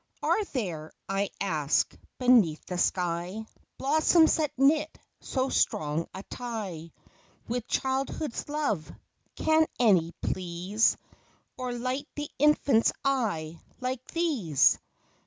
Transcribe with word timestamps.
Are 0.23 0.43
there, 0.45 0.91
I 1.07 1.29
ask, 1.39 1.95
beneath 2.17 2.65
the 2.65 2.79
sky 2.79 3.45
Blossoms 3.77 4.37
that 4.37 4.49
knit 4.57 4.97
so 5.19 5.49
strong 5.49 6.07
a 6.11 6.23
tie 6.23 6.91
With 7.47 7.67
Childhood's 7.67 8.49
love? 8.49 8.91
can 9.35 9.67
any 9.79 10.13
please 10.19 10.97
Or 11.55 11.71
light 11.71 12.07
the 12.15 12.31
infant 12.39 12.91
eye 13.05 13.59
like 13.79 14.03
these 14.07 14.79